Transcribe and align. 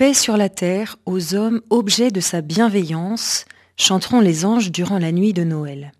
paix 0.00 0.14
sur 0.14 0.38
la 0.38 0.48
terre 0.48 0.96
aux 1.04 1.34
hommes 1.34 1.60
objets 1.68 2.10
de 2.10 2.20
sa 2.20 2.40
bienveillance, 2.40 3.44
chanteront 3.76 4.20
les 4.20 4.46
anges 4.46 4.72
durant 4.72 4.98
la 4.98 5.12
nuit 5.12 5.34
de 5.34 5.44
Noël. 5.44 5.92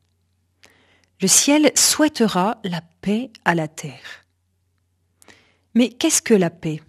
Le 1.20 1.28
ciel 1.28 1.70
souhaitera 1.74 2.62
la 2.64 2.80
paix 3.02 3.28
à 3.44 3.54
la 3.54 3.68
terre. 3.68 4.24
Mais 5.74 5.90
qu'est-ce 5.90 6.22
que 6.22 6.32
la 6.32 6.48
paix? 6.48 6.80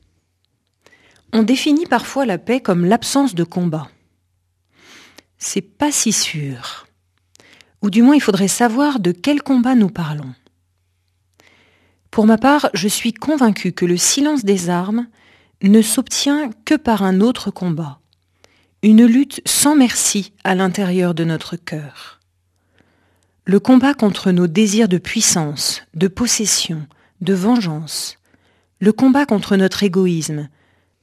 On 1.33 1.43
définit 1.43 1.85
parfois 1.85 2.25
la 2.25 2.37
paix 2.37 2.61
comme 2.61 2.85
l'absence 2.85 3.35
de 3.35 3.43
combat. 3.43 3.89
C'est 5.37 5.59
pas 5.59 5.91
si 5.91 6.13
sûr. 6.13 6.87
Ou 7.81 7.89
du 7.89 8.03
moins 8.03 8.15
il 8.15 8.21
faudrait 8.21 8.47
savoir 8.47 9.01
de 9.01 9.11
quel 9.11 9.43
combat 9.43 9.75
nous 9.75 9.89
parlons. 9.89 10.33
Pour 12.09 12.25
ma 12.25 12.37
part, 12.37 12.69
je 12.73 12.87
suis 12.87 13.11
convaincu 13.11 13.73
que 13.73 13.83
le 13.85 13.97
silence 13.97 14.45
des 14.45 14.69
armes 14.69 15.09
ne 15.61 15.81
s'obtient 15.81 16.49
que 16.65 16.75
par 16.75 17.03
un 17.03 17.21
autre 17.21 17.51
combat, 17.51 17.99
une 18.83 19.05
lutte 19.05 19.41
sans 19.45 19.75
merci 19.75 20.33
à 20.43 20.55
l'intérieur 20.55 21.13
de 21.13 21.23
notre 21.23 21.55
cœur. 21.55 22.19
Le 23.45 23.59
combat 23.59 23.93
contre 23.93 24.31
nos 24.31 24.47
désirs 24.47 24.87
de 24.87 24.97
puissance, 24.97 25.83
de 25.93 26.07
possession, 26.07 26.87
de 27.21 27.33
vengeance, 27.33 28.17
le 28.79 28.91
combat 28.91 29.25
contre 29.25 29.55
notre 29.55 29.83
égoïsme, 29.83 30.49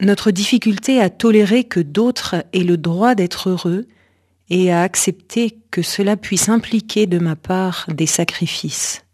notre 0.00 0.30
difficulté 0.30 1.00
à 1.00 1.10
tolérer 1.10 1.64
que 1.64 1.80
d'autres 1.80 2.44
aient 2.52 2.64
le 2.64 2.76
droit 2.76 3.14
d'être 3.14 3.50
heureux 3.50 3.86
et 4.50 4.72
à 4.72 4.82
accepter 4.82 5.58
que 5.70 5.82
cela 5.82 6.16
puisse 6.16 6.48
impliquer 6.48 7.06
de 7.06 7.18
ma 7.18 7.36
part 7.36 7.86
des 7.88 8.06
sacrifices. 8.06 9.04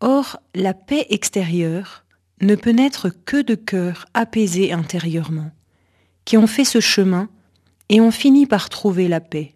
Or, 0.00 0.40
la 0.54 0.72
paix 0.72 1.06
extérieure 1.10 2.04
ne 2.40 2.54
peut 2.54 2.70
naître 2.70 3.10
que 3.24 3.42
de 3.42 3.54
cœurs 3.54 4.06
apaisés 4.14 4.72
intérieurement, 4.72 5.50
qui 6.24 6.36
ont 6.36 6.46
fait 6.46 6.64
ce 6.64 6.80
chemin 6.80 7.28
et 7.88 8.00
ont 8.00 8.10
fini 8.10 8.46
par 8.46 8.68
trouver 8.68 9.08
la 9.08 9.20
paix. 9.20 9.54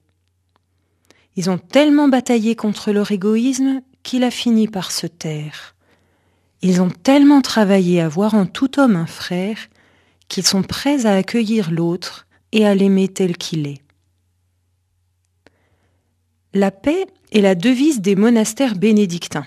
Ils 1.36 1.50
ont 1.50 1.58
tellement 1.58 2.08
bataillé 2.08 2.54
contre 2.54 2.92
leur 2.92 3.10
égoïsme 3.10 3.80
qu'il 4.02 4.24
a 4.24 4.30
fini 4.30 4.68
par 4.68 4.92
se 4.92 5.06
taire. 5.06 5.74
Ils 6.62 6.80
ont 6.80 6.90
tellement 6.90 7.40
travaillé 7.40 8.00
à 8.00 8.08
voir 8.08 8.34
en 8.34 8.46
tout 8.46 8.78
homme 8.78 8.96
un 8.96 9.06
frère 9.06 9.58
qu'ils 10.28 10.46
sont 10.46 10.62
prêts 10.62 11.06
à 11.06 11.14
accueillir 11.14 11.70
l'autre 11.70 12.26
et 12.52 12.66
à 12.66 12.74
l'aimer 12.74 13.08
tel 13.08 13.36
qu'il 13.36 13.66
est. 13.66 13.82
La 16.52 16.70
paix 16.70 17.06
est 17.32 17.40
la 17.40 17.54
devise 17.54 18.00
des 18.00 18.14
monastères 18.14 18.76
bénédictins. 18.76 19.46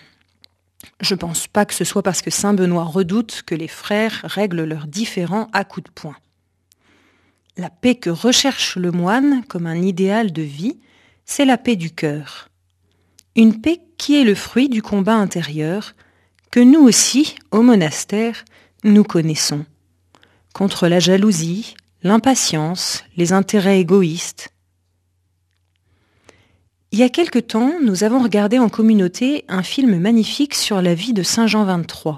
Je 1.02 1.14
ne 1.14 1.20
pense 1.20 1.48
pas 1.48 1.66
que 1.66 1.74
ce 1.74 1.84
soit 1.84 2.04
parce 2.04 2.22
que 2.22 2.32
Saint 2.32 2.54
Benoît 2.54 2.84
redoute 2.84 3.44
que 3.46 3.56
les 3.56 3.68
frères 3.68 4.22
règlent 4.24 4.64
leurs 4.64 4.88
différends 4.88 5.50
à 5.54 5.64
coups 5.64 5.88
de 5.88 5.92
poing. 5.92 6.16
La 7.58 7.70
paix 7.70 7.96
que 7.96 8.10
recherche 8.10 8.78
le 8.78 8.92
moine 8.92 9.44
comme 9.48 9.66
un 9.66 9.82
idéal 9.82 10.32
de 10.32 10.44
vie, 10.44 10.78
c'est 11.26 11.46
la 11.46 11.58
paix 11.58 11.76
du 11.76 11.92
cœur. 11.92 12.50
Une 13.36 13.62
paix 13.62 13.82
qui 13.98 14.20
est 14.20 14.24
le 14.24 14.36
fruit 14.36 14.70
du 14.70 14.82
combat 14.82 15.16
intérieur 15.16 15.94
que 16.52 16.60
nous 16.60 16.80
aussi, 16.80 17.36
au 17.52 17.62
monastère, 17.62 18.46
nous 18.84 19.04
connaissons. 19.04 19.66
Contre 20.54 20.88
la 20.88 21.00
jalousie, 21.00 21.76
l'impatience, 22.04 23.04
les 23.16 23.34
intérêts 23.34 23.80
égoïstes, 23.80 24.50
il 26.92 27.00
y 27.00 27.04
a 27.04 27.10
quelque 27.10 27.40
temps, 27.40 27.74
nous 27.82 28.04
avons 28.04 28.20
regardé 28.20 28.60
en 28.60 28.70
communauté 28.70 29.44
un 29.50 29.64
film 29.64 30.00
magnifique 30.00 30.56
sur 30.56 30.82
la 30.82 30.94
vie 30.94 31.14
de 31.14 31.24
Saint 31.24 31.48
Jean 31.48 31.66
XXIII. 31.66 32.16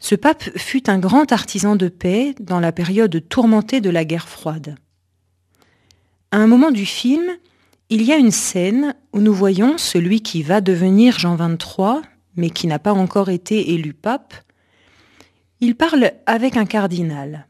Ce 0.00 0.14
pape 0.14 0.42
fut 0.58 0.90
un 0.90 0.98
grand 0.98 1.30
artisan 1.32 1.76
de 1.76 1.88
paix 1.88 2.34
dans 2.40 2.60
la 2.60 2.72
période 2.72 3.26
tourmentée 3.28 3.80
de 3.80 3.90
la 3.90 4.04
guerre 4.04 4.28
froide. 4.28 4.76
À 6.30 6.38
un 6.38 6.46
moment 6.46 6.72
du 6.72 6.84
film, 6.84 7.24
il 7.90 8.02
y 8.02 8.12
a 8.12 8.16
une 8.16 8.32
scène 8.32 8.96
où 9.12 9.20
nous 9.20 9.32
voyons 9.32 9.78
celui 9.78 10.20
qui 10.20 10.42
va 10.42 10.60
devenir 10.60 11.18
Jean 11.18 11.36
XXIII, 11.36 12.02
mais 12.36 12.50
qui 12.50 12.66
n'a 12.66 12.80
pas 12.80 12.92
encore 12.92 13.30
été 13.30 13.72
élu 13.72 13.94
pape. 13.94 14.34
Il 15.60 15.76
parle 15.76 16.10
avec 16.26 16.56
un 16.56 16.66
cardinal. 16.66 17.46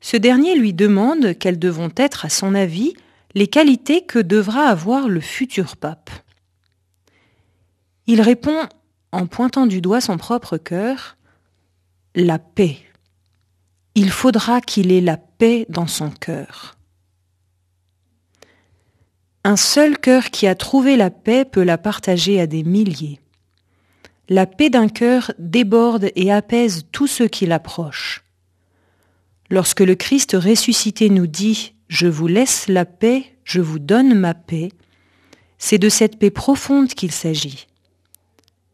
Ce 0.00 0.16
dernier 0.16 0.56
lui 0.56 0.74
demande 0.74 1.38
quelles 1.38 1.58
devront 1.58 1.92
être, 1.96 2.24
à 2.24 2.28
son 2.28 2.54
avis, 2.54 2.94
les 3.34 3.46
qualités 3.46 4.04
que 4.04 4.18
devra 4.18 4.64
avoir 4.64 5.08
le 5.08 5.20
futur 5.20 5.76
pape. 5.76 6.10
Il 8.06 8.20
répond 8.20 8.68
en 9.12 9.26
pointant 9.26 9.66
du 9.66 9.80
doigt 9.80 10.00
son 10.00 10.16
propre 10.16 10.56
cœur, 10.56 11.16
la 12.14 12.38
paix. 12.38 12.78
Il 13.94 14.10
faudra 14.10 14.60
qu'il 14.60 14.92
ait 14.92 15.00
la 15.00 15.16
paix 15.16 15.66
dans 15.68 15.86
son 15.86 16.10
cœur. 16.10 16.76
Un 19.42 19.56
seul 19.56 19.98
cœur 19.98 20.30
qui 20.30 20.46
a 20.46 20.54
trouvé 20.54 20.96
la 20.96 21.10
paix 21.10 21.44
peut 21.44 21.62
la 21.62 21.78
partager 21.78 22.40
à 22.40 22.46
des 22.46 22.62
milliers. 22.62 23.20
La 24.28 24.46
paix 24.46 24.70
d'un 24.70 24.88
cœur 24.88 25.32
déborde 25.38 26.10
et 26.14 26.30
apaise 26.30 26.86
tous 26.92 27.06
ceux 27.06 27.26
qui 27.26 27.46
l'approchent. 27.46 28.22
Lorsque 29.48 29.80
le 29.80 29.94
Christ 29.96 30.36
ressuscité 30.38 31.10
nous 31.10 31.26
dit 31.26 31.74
je 31.90 32.06
vous 32.06 32.28
laisse 32.28 32.68
la 32.68 32.84
paix, 32.84 33.24
je 33.42 33.60
vous 33.60 33.80
donne 33.80 34.14
ma 34.14 34.32
paix, 34.32 34.70
c'est 35.58 35.78
de 35.78 35.88
cette 35.88 36.18
paix 36.18 36.30
profonde 36.30 36.88
qu'il 36.88 37.10
s'agit. 37.10 37.66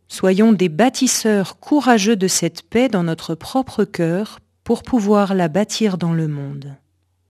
Soyons 0.06 0.52
des 0.52 0.68
bâtisseurs 0.68 1.58
courageux 1.58 2.14
de 2.14 2.28
cette 2.28 2.62
paix 2.62 2.88
dans 2.88 3.02
notre 3.02 3.34
propre 3.34 3.84
cœur 3.84 4.38
pour 4.64 4.82
pouvoir 4.82 5.34
la 5.34 5.48
bâtir 5.48 5.96
dans 5.96 6.12
le 6.12 6.28
monde. 6.28 6.76